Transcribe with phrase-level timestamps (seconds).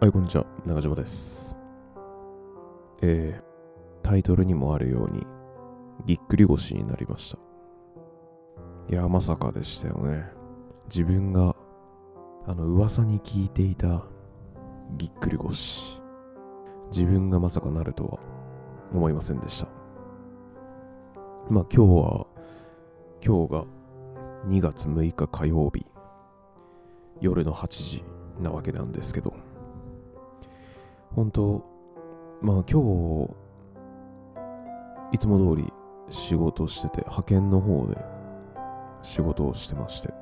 [0.00, 0.46] はい、こんにちは。
[0.64, 1.56] 中島です。
[3.02, 5.26] えー、タイトルにもあるように、
[6.06, 7.38] ぎっくり腰になりました。
[8.88, 10.24] いや、まさかでしたよね。
[10.84, 11.56] 自分が、
[12.46, 14.04] あの、噂に聞いていた、
[14.96, 16.00] ぎっくり腰。
[16.92, 18.20] 自分がまさかなるとは
[18.94, 19.66] 思いませんでした。
[21.50, 22.26] まあ、今日は、
[23.20, 23.64] 今日が
[24.46, 25.84] 2月6日火曜日、
[27.20, 28.04] 夜の8時
[28.40, 29.34] なわけなんですけど、
[31.14, 31.64] 本当
[32.40, 33.34] まあ今日、
[35.12, 35.72] いつも通り
[36.10, 37.96] 仕事してて、派遣の方で
[39.02, 40.12] 仕事をしてまして。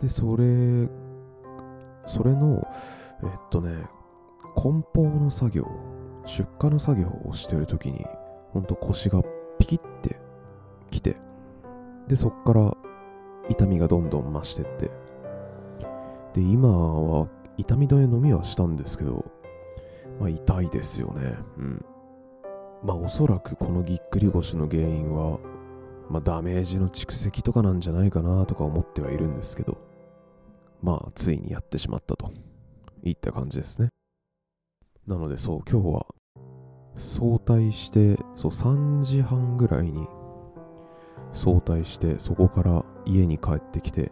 [0.00, 0.88] で、それ、
[2.06, 2.66] それの、
[3.24, 3.86] えっとね、
[4.54, 5.66] 梱包の作業、
[6.24, 8.04] 出荷の作業をしてるときに、
[8.52, 9.22] ほんと腰が
[9.58, 10.20] ピキって
[10.90, 11.16] きて、
[12.06, 12.76] で、そっから
[13.48, 14.90] 痛みがどんどん増してって、
[16.34, 19.24] で、今は痛み止め飲みはしたんですけど、
[20.20, 21.36] まあ痛いですよね。
[21.58, 21.84] うん。
[22.82, 25.38] まあおそらくこのぎっくり腰の原因は、
[26.10, 29.78] まあダメージの蓄積とかなんじゃないかなとか思ってはいるんですけど、
[30.82, 32.32] まあついにやってしまったと
[33.02, 33.88] いった感じですね。
[35.06, 36.06] なのでそう、今日は
[36.96, 40.06] 早退して、そう3時半ぐらいに
[41.32, 44.10] 早退して、そこから家に帰ってきて、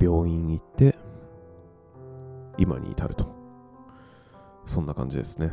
[0.00, 0.96] 病院行って、
[2.58, 3.26] 今に至ると。
[4.66, 5.52] そんな感じですね。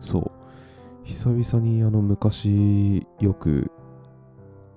[0.00, 0.30] そう。
[1.04, 3.70] 久々にあの昔よく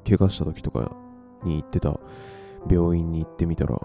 [0.07, 0.95] 怪我した時とか
[1.43, 1.99] に行ってた
[2.69, 3.77] 病院に行ってみたら、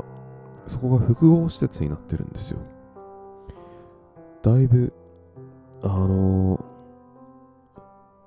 [0.67, 2.61] そこが複合施設になってるんですよ。
[4.43, 4.93] だいぶ、
[5.83, 6.65] あの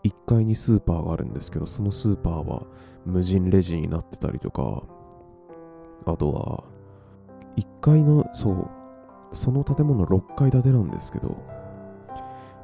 [0.04, 2.64] ー、1階にスーパーがあるんですけど、そのスーパーは
[3.06, 4.84] 無人レジになってたりとか、
[6.06, 6.64] あとは、
[7.60, 8.70] 1階の、そう、
[9.34, 11.38] その建物6階建てなんですけど、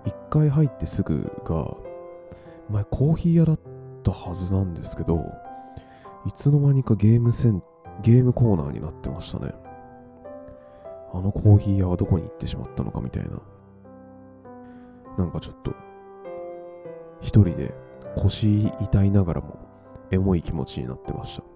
[0.06, 1.75] 1階入ってすぐが、
[2.69, 3.59] 前コーヒー屋だっ
[4.03, 5.24] たはずなんですけど、
[6.25, 7.62] いつの間にかゲームセン、
[8.02, 9.53] ゲームコーナーになってましたね。
[11.14, 13.42] あのコーヒー屋はどこに行ってしまったのかみたいな。
[15.18, 15.74] なんかちょっと、
[17.22, 17.74] 一人で
[18.16, 19.58] 腰痛いながらも
[20.12, 21.55] エモい気持ちになってました。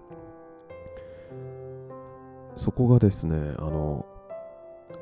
[2.56, 4.06] そこがですね、あの、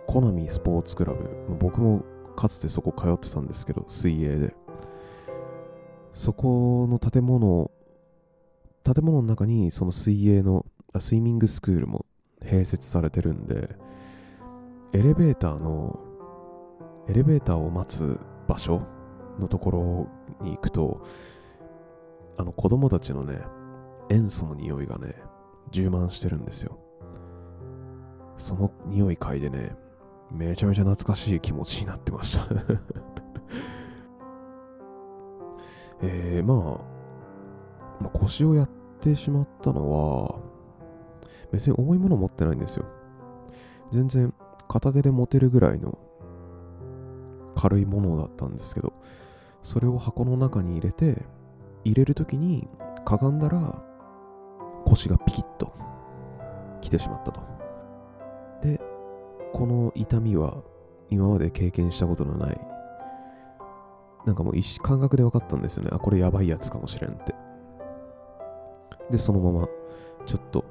[0.06, 1.28] コナミスポーツクラブ、
[1.58, 2.02] 僕も
[2.36, 4.54] かつてそこ通ってたんですけど、水泳で。
[6.12, 7.70] そこの建物、
[8.84, 12.06] 建物の中にその水泳の、あスイミングスクールも
[12.40, 13.76] 併設されてるんで、
[14.92, 15.98] エレベーターの、
[17.08, 18.82] エレベーターを待つ場所
[19.38, 20.08] のところ
[20.42, 21.04] に行くと、
[22.36, 23.40] あの子供たちのね、
[24.10, 25.16] 塩素の匂いがね、
[25.70, 26.78] 充満してるんですよ。
[28.38, 29.76] その匂い嗅いでね、
[30.30, 32.46] めちゃめちゃ懐かしい気持ちになってました
[36.00, 36.58] えー、まあ、
[38.00, 38.68] まあ、腰をやっ
[39.00, 40.36] てしまったのは、
[41.50, 42.84] 別に重いもの持ってないんですよ。
[43.90, 44.32] 全然
[44.68, 45.98] 片手で持てるぐらいの
[47.56, 48.92] 軽いものだったんですけど、
[49.62, 51.26] それを箱の中に入れて、
[51.84, 52.68] 入れるときに
[53.04, 53.82] かがんだら
[54.84, 55.72] 腰がピキッと
[56.80, 57.57] 来てしまったと。
[59.52, 60.62] この痛みは
[61.10, 62.60] 今まで経験したことのない、
[64.26, 65.90] なんかもう感覚で分かったんですよね。
[65.92, 67.34] あ、これやばいやつかもしれんって。
[69.10, 69.68] で、そのまま、
[70.26, 70.64] ちょっと、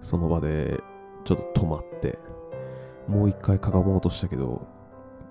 [0.00, 0.78] その場で、
[1.24, 2.18] ちょっと止まって、
[3.08, 4.66] もう一回かがもうとしたけど、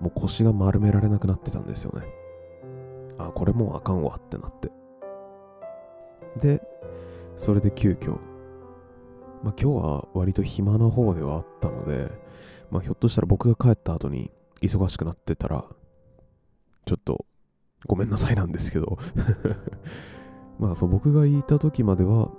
[0.00, 2.06] もう腰が丸められなくなってたんですよね。
[3.18, 4.70] あ、これもうあかんわってなって。
[6.38, 6.62] で、
[7.36, 8.18] それで急遽、
[9.42, 12.10] まあ、今日は割と暇な方ではあったので、
[12.70, 14.30] まあ、ひょっとしたら僕が帰った後に
[14.60, 15.64] 忙しくなってたら、
[16.86, 17.24] ちょっと
[17.86, 18.98] ごめんなさいなんですけど
[20.58, 22.30] まあそう僕がいた時までは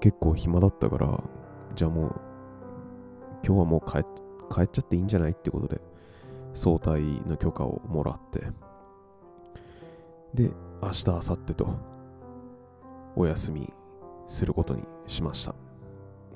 [0.00, 1.22] 結構暇だったから、
[1.74, 2.20] じゃあもう
[3.44, 4.04] 今日はもう帰
[4.54, 5.80] 帰っちゃっていいんじゃないってことで、
[6.54, 8.40] 早退の許可をもらって、
[10.34, 10.50] で、
[10.82, 11.74] 明日、明後日と
[13.16, 13.72] お休み
[14.26, 15.67] することにしました。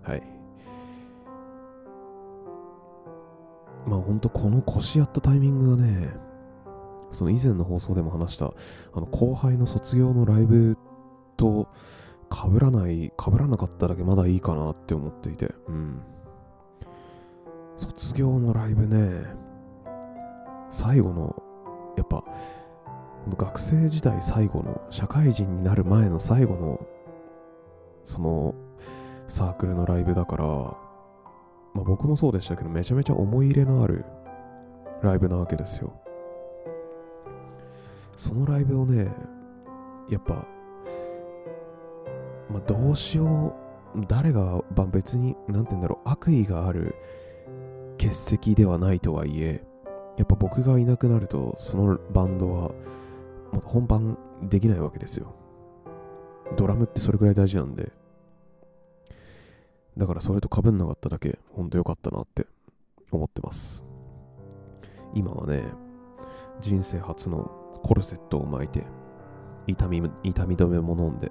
[0.03, 0.23] はい。
[3.87, 6.11] まあ本当この腰やったタイミングがね、
[7.11, 10.77] その以前の放送でも話した、あの後輩の卒業のライブ
[11.37, 11.69] と
[12.33, 16.01] 被らない、被らなかっただけまだいいかなって思っていて、うん。
[17.77, 19.27] 卒業のライブね、
[20.71, 21.43] 最後の、
[21.97, 22.25] やっぱ、
[23.37, 26.81] 学生時代最後の、社会人になる前の最後の、
[28.05, 28.55] その、
[29.29, 34.05] サークルのライブだから、まあ僕もそうでしたけど、めちゃめちゃ思い入れのある
[35.03, 35.93] ライブなわけですよ。
[38.17, 39.11] そのライブをね、
[40.09, 40.47] やっぱ、
[42.51, 43.57] まあどうしよ
[43.97, 46.95] う、誰が、まあ、別に、なんて言うんだろう、悪意がある
[47.99, 49.65] 欠席ではないとはいえ、
[50.17, 52.71] やっぱ僕がいなくなると、そのバンドは、
[53.65, 55.35] 本番できないわけですよ。
[56.57, 57.93] ドラムってそれぐらい大事なんで。
[59.97, 62.47] だからそれと被んなかっただけ、ほんと良かったなって
[63.11, 63.85] 思ってます。
[65.15, 65.65] 今はね、
[66.61, 67.51] 人生初の
[67.83, 68.85] コルセットを巻いて、
[69.67, 71.31] 痛み、痛み止めも飲んで、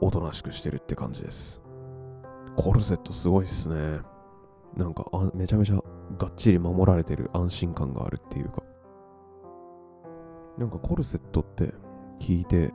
[0.00, 1.60] おとなしくしてるって感じです。
[2.56, 4.00] コルセットすごいっすね。
[4.76, 5.82] なんかあ、めちゃめちゃ
[6.16, 8.62] がっちり守られてる安心感があるっていうか。
[10.56, 11.72] なんかコルセットって
[12.20, 12.72] 聞いて、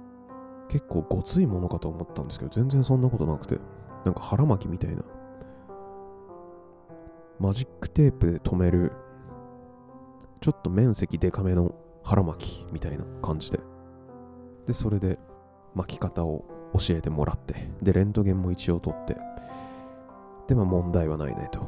[0.70, 3.60] 結構ごついものかと思ったんですけど、全然そんなことなくて、
[4.06, 5.04] なんか腹巻きみたいな。
[7.40, 8.92] マジックテープで留める、
[10.40, 11.74] ちょっと面積デカめの
[12.04, 13.60] 腹巻きみたいな感じで。
[14.68, 15.20] で、それで
[15.76, 19.18] 巻き方を教えてもらって、で、レントゲンも一応取って、
[20.48, 21.60] で、まあ問題はないねと。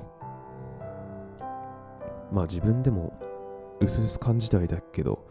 [2.32, 3.14] まあ自分でも
[3.80, 5.26] 薄々感じたいだけど、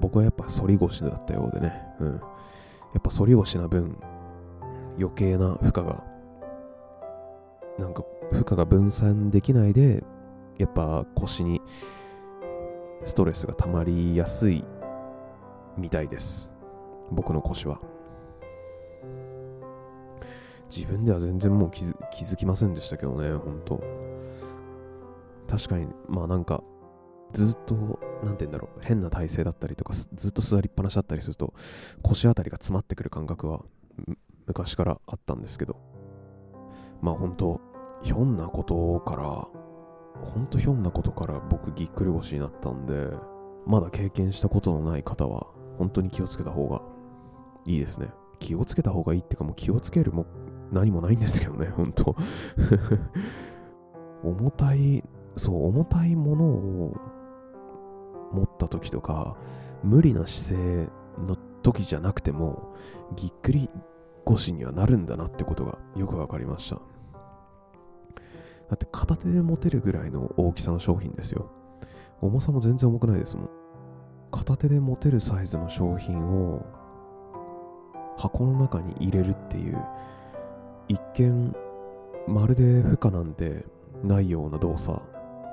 [0.00, 2.08] 僕はやっぱ反り腰だったようでね、うん。
[2.08, 2.18] や
[2.98, 3.98] っぱ反り腰な分、
[4.98, 6.04] 余計な負荷が、
[7.78, 10.02] なんか負荷が分散できないで、
[10.58, 11.60] やっぱ腰に
[13.04, 14.64] ストレスが溜まりやすい
[15.76, 16.52] みたいです。
[17.10, 17.80] 僕の腰は。
[20.74, 23.82] 自分では全然もう気づ気づきませんでしたけどね、ほんと。
[25.48, 26.62] 確かに、まあなんか、
[27.32, 27.74] ずっと、
[28.24, 31.54] なんて言うんだろう、変な体勢だったりとか、ずっと座りっぱなしだったりすると、
[32.02, 33.64] 腰あたりが詰まってくる感覚は、
[34.46, 35.76] 昔からあったんですけど、
[37.00, 37.60] まあ本当
[38.02, 39.24] ひょんなことから、
[40.24, 43.10] ほんとひょんなことから僕ぎっくり腰になったんで、
[43.66, 45.46] まだ経験したことのない方は、
[45.78, 46.82] 本当に気をつけた方が
[47.64, 48.10] いいですね。
[48.38, 50.26] 気をつけた方がいいってか、もう気をつけるも
[50.72, 52.16] 何もないんですけどね、ほんと。
[54.22, 55.04] 重たい、
[55.36, 56.96] そう、重たいものを
[58.32, 59.36] 持った時とか、
[59.82, 60.88] 無理な姿勢
[61.26, 62.74] の時じゃなくても、
[63.16, 63.70] ぎっくり
[64.26, 66.76] 腰にはなるんだなってことがよくわかりました。
[66.76, 66.82] だ
[68.74, 71.50] って片手で持てるぐらいの大きさの商品ですよ。
[72.20, 73.50] 重さも全然重くないですもん。
[74.30, 76.66] 片手で持てるサイズの商品を
[78.16, 79.78] 箱の中に入れるっていう
[80.88, 81.54] 一見
[82.26, 83.64] まるで負荷なんて
[84.02, 85.00] ないような動作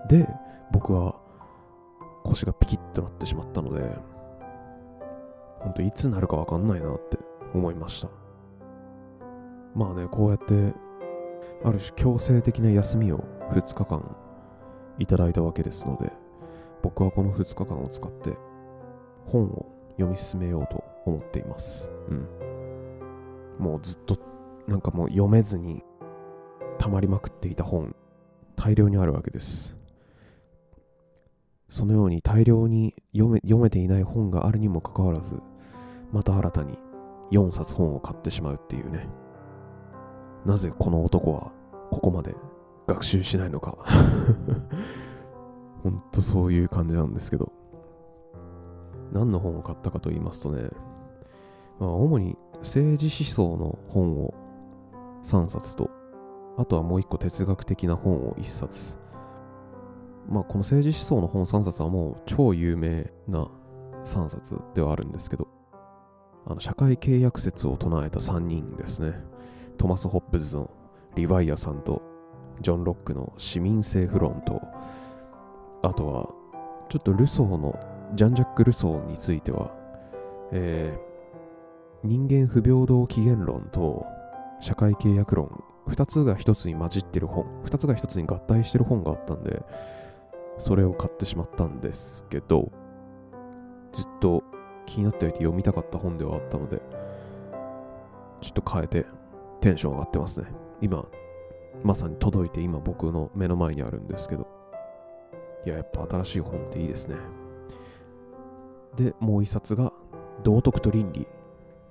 [0.09, 0.27] で
[0.71, 1.15] 僕は
[2.23, 3.81] 腰がピキッとなってしまったので
[5.59, 7.17] 本当いつなるかわかんないなって
[7.53, 8.22] 思いました
[9.75, 10.73] まあねこうやって
[11.63, 14.15] ある種強制的な休みを2日間
[14.99, 16.11] いただいたわけですので
[16.81, 18.33] 僕はこの2日間を使って
[19.25, 21.91] 本を読み進めようと思っています。
[22.09, 22.27] うん。
[23.57, 24.17] もうずっと
[24.67, 25.83] なんかもう読めずに
[26.79, 27.95] 溜まりまくっていた本
[28.55, 29.77] 大量にあるわけです。
[31.69, 35.39] そのように大量に読め読めていない本があるにもかかわらず
[36.11, 36.77] また新たに
[37.31, 39.07] 4冊本を買ってしまうっていうね。
[40.45, 41.51] なぜこの男は
[41.91, 42.35] ここまで
[42.87, 43.77] 学習しないのか
[45.83, 47.51] ほんとそういう感じなんですけど
[49.13, 50.69] 何の本を買ったかと言いますとね、
[51.79, 54.33] まあ、主に政治思想の本を
[55.23, 55.89] 3冊と、
[56.57, 58.97] あとはもう1個哲学的な本を1冊。
[60.29, 63.49] まあ、この政治思想の本3冊はもう超有名な
[64.05, 65.47] 3冊ではあるんですけど、
[66.45, 69.13] あの社会契約説を唱えた3人ですね。
[69.77, 70.69] トマス・ホップズの
[71.15, 72.01] リヴァイアさんと、
[72.61, 74.61] ジョン・ロックの市民政府論と、
[75.81, 76.29] あとは、
[76.89, 77.79] ちょっとルソーの、
[78.15, 79.71] ジャン・ジャック・ルソーについては、
[80.51, 84.05] えー、人間不平等起源論と
[84.59, 89.63] 社会契約論、2つが1つに混じってる本、2つが1つに合体してる本があったんで、
[90.57, 92.71] それを買ってしまったんですけど、
[93.91, 94.43] ずっと
[94.85, 96.81] 気になっておいて読みたかった本ではあったので、
[98.41, 99.05] ちょっと変えて
[99.63, 100.47] テンション上がってますね。
[100.81, 101.05] 今、
[101.85, 104.45] まさに届いて今僕の目の前にあるんですけど。
[105.65, 107.15] いや、やっぱ新しい本っていいですね。
[108.97, 109.93] で、もう一冊が、
[110.43, 111.27] 道徳と倫理っ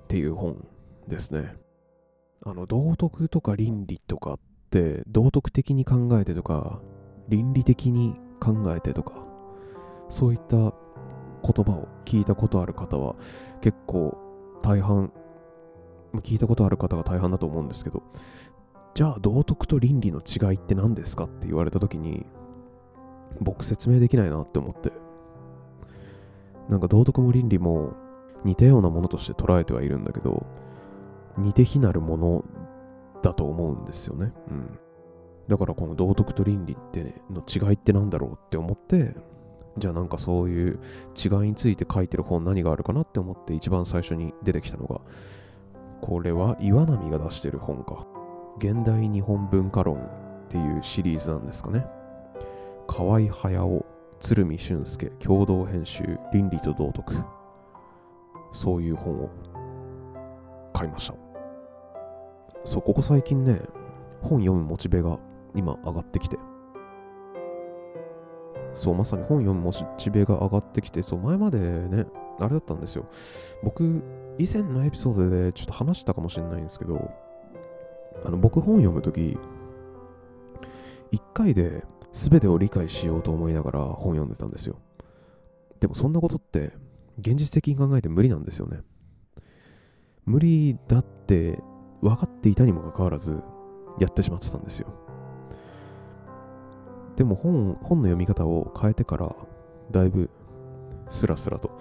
[0.07, 0.67] ていう本
[1.07, 1.55] ですね。
[2.45, 4.39] あの、道徳とか倫理とかっ
[4.69, 6.79] て、道徳的に考えてとか、
[7.27, 9.25] 倫理的に考えてとか、
[10.09, 10.71] そういった言
[11.65, 13.15] 葉を聞いたことある方は
[13.61, 14.15] 結構
[14.61, 15.11] 大半
[16.21, 18.03] 聞いたことある方が大半だと思うんですけど、
[18.93, 22.25] じゃあ道徳と倫理の違いって何ですかって言われた時に
[23.41, 24.91] 僕説明できないなって思って
[26.69, 27.93] なんか道徳も倫理も
[28.45, 30.45] 似たようなものとして捉えてはいるんだけど
[31.37, 32.45] 似て非なるもの
[33.23, 34.31] だと思うんですよね。
[34.51, 34.79] うん。
[35.47, 39.15] だからこの道徳と倫理って、の違いって何だろうって思って
[39.77, 40.79] じゃあなんかそういう
[41.15, 45.01] 違いについて書いてる本何があるかなって思って一番最初に出てきたのが
[46.03, 48.05] これは岩波が出してる本か。
[48.57, 49.99] 現代日本文化論っ
[50.49, 51.85] ていうシリーズなんですかね。
[52.87, 53.85] 河合駿
[54.19, 57.15] 鶴見俊介共同編集倫理と道徳。
[58.51, 59.29] そういう本を
[60.73, 61.15] 買いました。
[62.65, 63.61] そうここ最近ね
[64.21, 65.17] 本読むモチベが
[65.55, 66.37] 今上がってきて。
[68.73, 72.07] そうまさに本読むモチベが上がってきてそう前までね
[72.39, 73.05] あれだったんですよ
[73.63, 74.03] 僕
[74.37, 77.11] 以前のエピソードでちょっと話したかもしれないんですけど
[78.25, 79.37] あの僕本読むとき
[81.11, 84.77] 1回で全てを理解しようと思いながら本読んでたんですよ。
[85.79, 86.71] でもそんなことって
[87.19, 88.81] 現実的に考えて無理なんですよね。
[90.25, 91.59] 無理だって
[92.01, 93.41] 分かっていたにもかかわらず
[93.99, 94.87] やってしまってたんですよ。
[97.15, 99.35] でも本本の読み方を変えてから
[99.91, 100.29] だいぶ
[101.09, 101.79] スラスラと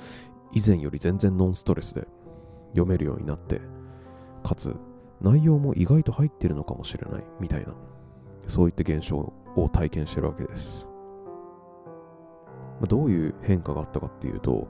[0.52, 2.06] 以前より全然ノンストレスで
[2.70, 3.60] 読めるようになって
[4.42, 4.74] かつ
[5.20, 7.74] 内容も意外と入ってるのかもしれないみたいな
[8.48, 10.88] そういった現象を体験してるわけです。
[12.80, 14.66] まあ、どういう変化があったかっていうと、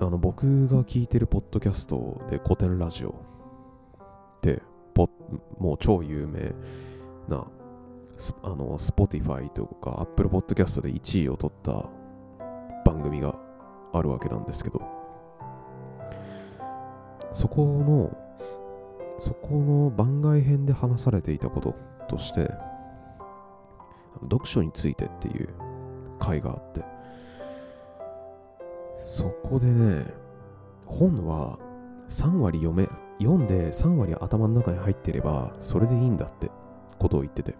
[0.00, 3.14] あの僕が聞いてるポッドキャストで古典ラジオ
[4.42, 4.62] で
[5.58, 6.54] もう超有名
[7.28, 7.46] な
[8.42, 11.88] あの Spotify とか Apple Podcast で1位を取った
[12.84, 13.38] 番組が
[13.96, 14.80] あるわけなんですけど
[17.32, 18.16] そこの
[19.18, 21.74] そこの番外編で話されていたこと
[22.08, 22.50] として
[24.22, 25.48] 読書についてっていう
[26.18, 26.82] 回があって、
[28.98, 30.06] そこでね、
[30.86, 31.58] 本は
[32.08, 32.88] 3割読め、
[33.18, 36.50] 読んで3割頭の中に入ってれば、それでいいんだって
[36.98, 37.54] ことを言ってて。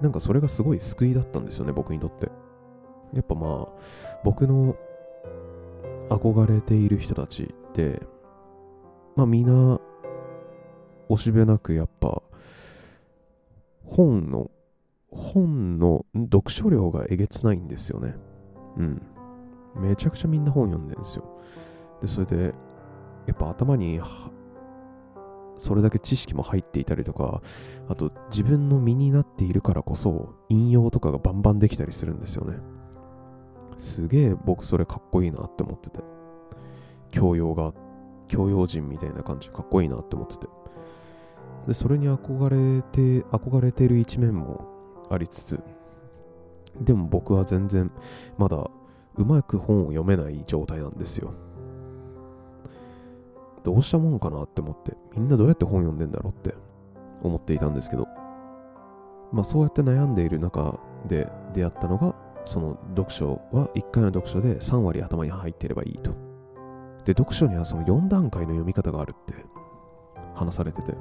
[0.00, 2.30] なんかそれがすごい救いだったんですよね、僕にとって。
[3.12, 4.76] やっぱまあ、僕の
[6.10, 8.02] 憧れている人たちって、
[9.16, 9.80] まあみんな、
[11.08, 12.22] おしべなくやっぱ、
[13.84, 14.50] 本の
[15.10, 18.14] 本の読書量がえげつないんですよね。
[18.76, 19.02] うん。
[19.76, 21.24] めちゃくちゃみんな本読んでるんですよ。
[22.00, 22.54] で、それで、
[23.26, 24.00] やっぱ頭に
[25.56, 27.42] それだけ知識も入っていたりとか、
[27.88, 32.58] あと自分の身になっているからこそ、引用とかがバンバンできたりするんですよね。
[33.80, 36.00] すげえ僕それかっこいいなって思ってて。
[37.10, 37.72] 教養が、
[38.28, 40.46] 教養人みたいな感じかっこいいなって思ってて。
[41.66, 44.64] で、それに憧れて、憧れてる一面も
[45.10, 45.60] ありつつ、
[46.80, 47.90] でも僕は全然
[48.38, 48.70] まだ
[49.16, 51.32] うまく本を読めない状態なんですよ。
[53.64, 56.54] どうしたもんかなって思って、みんなどうやって本読んでんだろうって
[57.22, 58.06] 思っていたんですけど、
[59.32, 66.10] まあそうやって悩んでいる中で出会ったのが、その読書は1回の読書で3割頭に入っていればいいと。
[67.04, 69.34] で、読書にはその4段階の読み方があるって
[70.34, 70.94] 話されてて、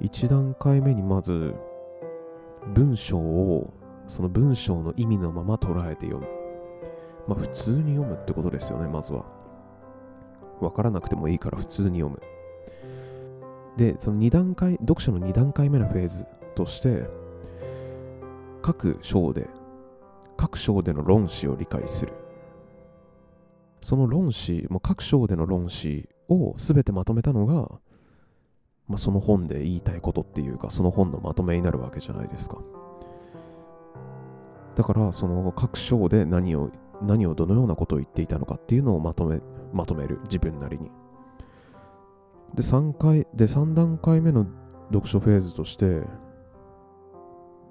[0.00, 1.54] 1段階目にまず
[2.74, 3.72] 文章を
[4.06, 6.26] その文章の意味のまま捉えて読む。
[7.28, 9.24] まあ普通に読むってことですよね、まずは。
[10.60, 12.20] わからなくてもいいから普通に読む。
[13.76, 17.04] で、その2段階、読書の2段階目のフェーズとして、
[18.62, 19.48] 各章で、
[20.36, 22.12] 各章での論旨を理解する。
[23.80, 27.80] その論旨、も各章での論旨を全てまとめたのが、
[28.88, 32.58] まあ、その本で言いたいことっていうか、その本のまとめになるわけじゃないですか。
[34.74, 36.70] だから、その各章で何を、
[37.02, 39.40] 何をどのようなことを言っていたのかっていうのをまとめ、
[39.72, 40.90] まとめる、自分なりに。
[42.54, 44.46] で、3回、で、3段階目の
[44.88, 46.02] 読書フェーズとして、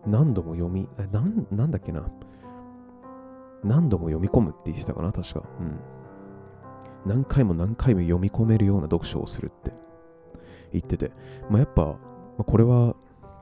[0.06, 2.06] 何度も読み、え、なん、なんだっけな。
[3.66, 5.44] 何度も読み込むって言ってたかな、確か。
[5.60, 5.80] うん。
[7.06, 9.74] 何回も何回も読み込めるような読書をするって。
[10.72, 11.12] 言ってて、
[11.50, 11.98] まあ、やっぱ、ま
[12.40, 12.96] あ、これは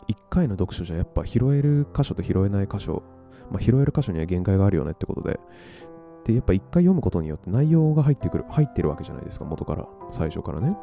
[0.08, 3.04] 1回の読書じゃやっぱ拾える箇所と拾えない箇所、
[3.52, 5.40] まあ、拾える箇所には限界があるよねってことで、
[6.26, 10.78] で、やっぱ1回読むことによって内容が入ってくる、入ってるわけじゃないですか、元から、最初からね。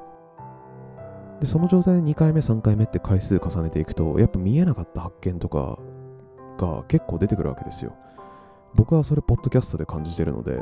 [1.41, 5.79] で、その状態で2回目、3回目って回数重ねていくと、やっぱ見えなかった発見とか
[6.59, 7.95] が結構出てくるわけですよ。
[8.75, 10.57] 僕はそれ、ポッドキャストで感じてるので、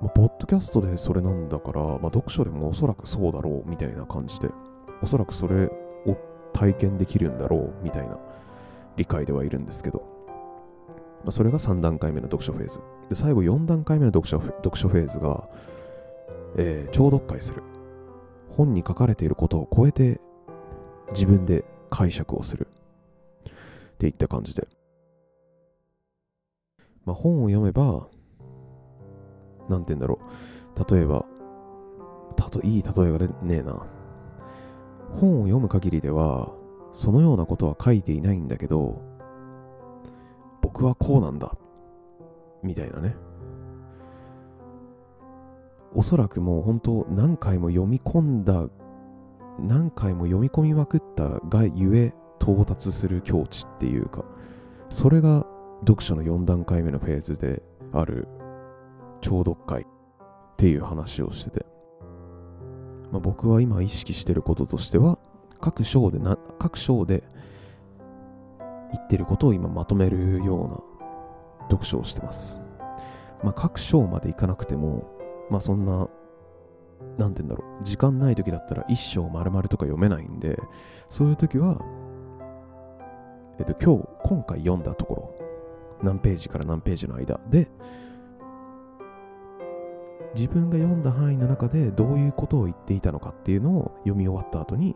[0.00, 4.48] まあ、ポッドキャストでそれなんだから、まあ、読書でもおそらくそうだろうみたいな感じで、
[5.02, 6.16] おそらくそれを
[6.52, 8.18] 体験できるんだろうみたいな
[8.96, 9.98] 理解ではいるんですけど、
[11.22, 12.80] まあ、それが3段階目の読書フェーズ。
[13.08, 15.48] で、最後4段階目の読書読書フェーズが、
[16.56, 17.62] えー、聴読会する。
[18.48, 20.20] 本に書かれていることを超えて
[21.12, 22.68] 自分で解釈をする。
[23.46, 24.66] っていった感じで。
[27.10, 28.06] まあ、本を読めば、
[29.68, 30.20] なんて言うんだろ
[30.76, 30.94] う。
[30.94, 31.26] 例えば、
[32.36, 33.84] たといい例えがねえな。
[35.12, 36.52] 本を読む限りでは、
[36.92, 39.02] そのようなことは書いていないんだけど、
[40.62, 41.52] 僕はこうなんだ。
[42.62, 43.16] みたいなね。
[45.92, 48.68] おそらくもう本当何回も読み込んだ、
[49.58, 54.24] 何回も読み込みまくったがゆえ到達する境地っていうか、
[54.88, 55.44] それが
[55.80, 58.28] 読書の4段階目のフェーズである
[59.20, 59.86] 聴読会っ
[60.56, 61.66] ていう話をしてて、
[63.10, 65.18] まあ、僕は今意識してることとしては
[65.60, 67.24] 各章でな各章で
[68.92, 70.80] 言ってることを今まとめるような
[71.70, 72.60] 読書をしてます。
[73.42, 75.08] まあ、各章までいかなくても、
[75.50, 76.08] まあそんな、
[77.16, 80.58] なんて言うんだろう、時間ない時だったら一章丸々とか読めないんで、
[81.08, 81.80] そういう時は、
[83.58, 85.39] えっと、今日、今回読んだところ、
[86.02, 87.68] 何ページから何ページの間で、
[90.34, 94.94] 自分が読んだ範囲の中でどういうことを言っていたのかっていうのを読み終わった後に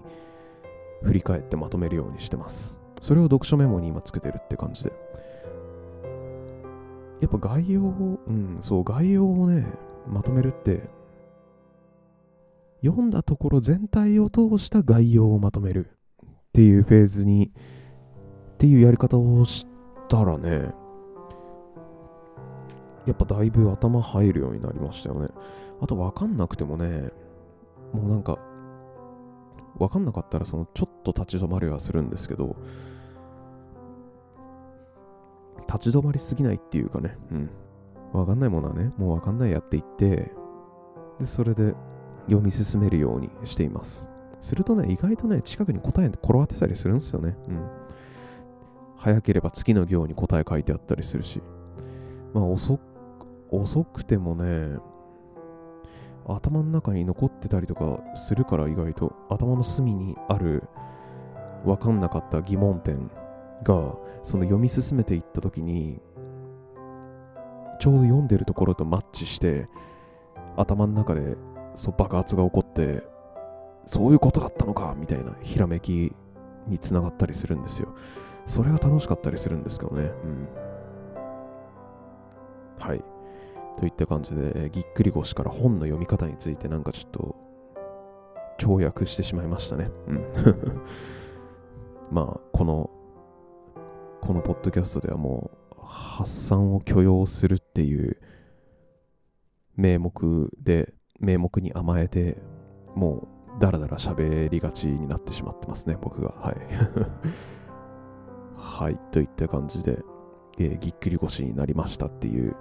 [1.02, 2.78] 振り返ってまとめるようにしてます。
[3.00, 4.92] それを読書メモに今つけてるって感じで。
[7.20, 9.66] やっぱ概要を、うん、そう、概要をね、
[10.06, 10.88] まとめるって、
[12.84, 15.90] 読んだところ全体を通した概要をまとめる
[16.22, 17.50] っていうフェーズに、
[18.54, 19.66] っていうやり方をし
[20.08, 20.72] たらね、
[23.06, 25.28] やっぱだいぶ頭入るようになりましたよね。
[25.80, 27.10] あと分かんなくてもね、
[27.92, 28.38] もうなんか、
[29.78, 32.56] 分かんなかったらそのちょっと立ち止まりはするんですけど、
[35.66, 37.50] 立ち止まりすぎないっていうかね、うん。
[38.12, 40.32] 分かんないものはね、もう分かんないやっていって、
[41.18, 41.74] で、それで
[42.26, 44.08] 読み進めるようにしています。
[44.40, 47.36] するとね、意外とね、近くに答え転がってたりするんですよね。
[47.48, 47.68] うん。
[48.96, 51.42] 早ければ次の行に答え書いてあったりするし。
[52.32, 52.78] まあ遅
[53.54, 54.78] 遅くてもね、
[56.26, 59.12] 頭の中に残ってたりとかするから意外と。
[59.28, 60.64] 頭の隅にある
[61.64, 63.10] 分かんなかった疑問点
[63.62, 66.00] がその読み進めていった時に
[67.78, 69.66] ちょうど読んでるところとマッチして
[70.56, 71.36] 頭の中で
[71.74, 73.02] そう爆発が起こって
[73.86, 76.14] そういうことだったのかみたいなひらめき
[76.68, 77.94] につながったりするんですよ。
[78.46, 80.02] それが楽しかったりするんですけどね。
[80.24, 80.48] うん。
[82.78, 83.04] はい。
[83.76, 87.44] といった感じで、ぎっくり腰から本の読み方についてなんかちょっと、
[88.58, 89.90] 跳躍してしまいましたね。
[90.06, 90.24] うん。
[92.10, 92.90] まあ、この、
[94.20, 98.16] このポッドキャストではもう、発散を許容するっていう
[99.76, 102.38] 名目で、名目に甘えて、
[102.94, 106.30] もう、だらだら喋りがちになってしまってますね、僕が。
[106.30, 106.56] はい。
[108.56, 110.02] はい、といった感じで、
[110.58, 112.56] えー、ぎっくり腰になりましたっていう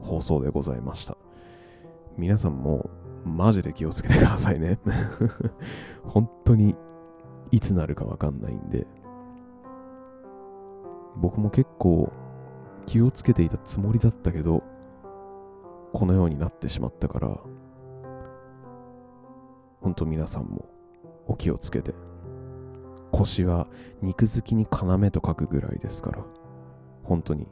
[0.00, 1.16] 放送でございました。
[2.16, 2.90] 皆さんも
[3.24, 4.78] マジで気をつけてくださいね。
[6.04, 6.76] 本当に
[7.50, 8.86] いつなるかわかんないんで。
[11.16, 12.12] 僕も結構
[12.86, 14.62] 気をつけていたつもりだったけど、
[15.92, 17.38] このようになってしまったから、
[19.80, 20.66] 本当皆さんも
[21.26, 21.94] お気をつけて。
[23.12, 23.66] 腰は
[24.02, 26.24] 肉付きに要と書くぐらいですから、
[27.02, 27.48] 本当に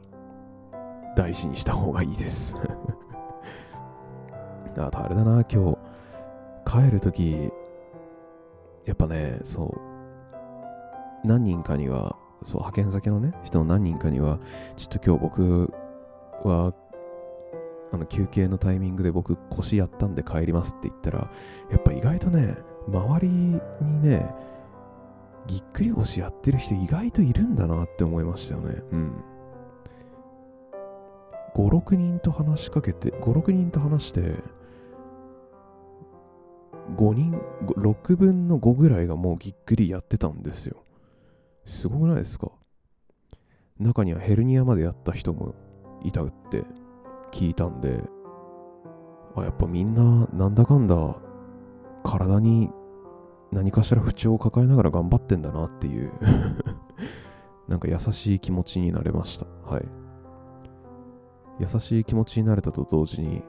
[1.15, 2.55] 大事にした方がいいです
[4.77, 5.77] あとあれだな、今日、
[6.65, 7.51] 帰るとき、
[8.85, 14.39] やっぱね、そう、何人かには、そう、派遣先のね、人の何人かには、
[14.77, 15.73] ちょっと今日僕
[16.43, 16.73] は、
[17.91, 21.29] あの、休憩のタイミングで僕腰やったんで帰りますって言ったら、
[21.71, 22.55] やっぱ意外とね、
[22.87, 23.61] 周りに
[24.01, 24.33] ね、
[25.47, 28.83] ぎっくり腰やってる人意外といるんだなって思いましたよね。
[28.91, 29.11] うん。
[31.55, 34.35] 5、6人と話しかけて、5、6人と話して、
[36.95, 37.39] 5人、
[37.77, 40.83] 6分の5ぐらいがもうぎっくりやってたんですよ。
[41.65, 42.51] すごくないですか？
[43.79, 45.55] 中にはヘルニアまでやった人も
[46.03, 46.63] いたって
[47.31, 48.01] 聞いたんで、
[49.35, 51.15] あ、やっぱみんななんだかんだ
[52.03, 52.69] 体に
[53.51, 56.11] 何かしら不調を抱えながら頑張ってんだなっていう
[57.67, 59.45] なんか優しい気持ちになれました。
[59.71, 59.85] はい。
[61.59, 63.43] 優しい気持ちになれたと同時に、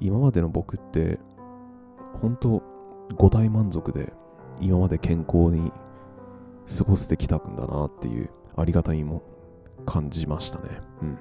[0.00, 1.18] 今までの僕って
[2.20, 2.62] 本当
[3.16, 4.12] 五大満足で
[4.60, 5.72] 今まで健康に
[6.78, 9.22] 過ごしてきたんだなっていうありがたみも
[9.86, 10.80] 感じましたね。
[11.02, 11.18] うん。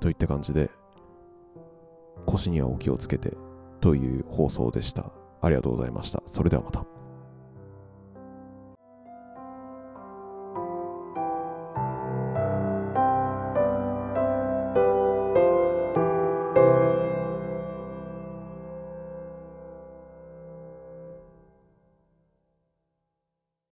[0.00, 0.70] といった感じで
[2.26, 3.36] 腰にはお気をつけて
[3.80, 5.10] という放送でした。
[5.42, 6.22] ありがとうございました。
[6.26, 6.99] それではまた。